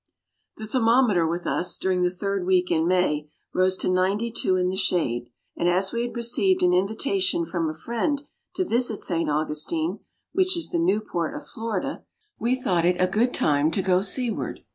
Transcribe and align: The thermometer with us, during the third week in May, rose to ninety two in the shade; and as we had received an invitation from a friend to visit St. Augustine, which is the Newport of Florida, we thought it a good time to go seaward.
The 0.57 0.65
thermometer 0.65 1.27
with 1.27 1.45
us, 1.45 1.77
during 1.77 2.01
the 2.01 2.09
third 2.09 2.43
week 2.43 2.71
in 2.71 2.87
May, 2.87 3.29
rose 3.53 3.77
to 3.77 3.87
ninety 3.87 4.31
two 4.31 4.55
in 4.55 4.69
the 4.69 4.75
shade; 4.75 5.29
and 5.55 5.69
as 5.69 5.93
we 5.93 6.01
had 6.01 6.15
received 6.15 6.63
an 6.63 6.73
invitation 6.73 7.45
from 7.45 7.69
a 7.69 7.73
friend 7.75 8.23
to 8.55 8.65
visit 8.65 8.97
St. 8.97 9.29
Augustine, 9.29 9.99
which 10.33 10.57
is 10.57 10.71
the 10.71 10.79
Newport 10.79 11.35
of 11.35 11.45
Florida, 11.47 12.03
we 12.39 12.55
thought 12.55 12.83
it 12.83 12.99
a 12.99 13.05
good 13.05 13.31
time 13.31 13.69
to 13.69 13.83
go 13.83 14.01
seaward. 14.01 14.61